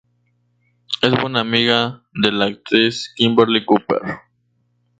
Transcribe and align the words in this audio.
Es 1.03 1.11
buena 1.21 1.41
amiga 1.41 2.01
de 2.11 2.31
la 2.31 2.45
actriz 2.45 3.13
Kimberley 3.15 3.63
Cooper. 3.63 4.01